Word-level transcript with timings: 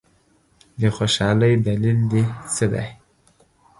د 0.79 0.81
خوشالۍ 0.95 1.53
دلیل 1.67 1.99
دي 2.11 2.23
څه 2.53 2.65
دی؟ 2.71 2.87